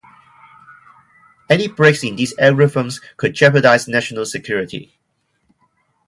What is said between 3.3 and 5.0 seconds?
jeopardize national security.